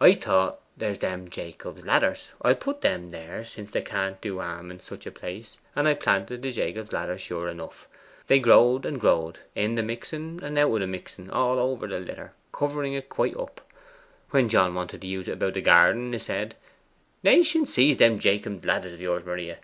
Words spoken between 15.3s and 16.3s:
about the garden, 'a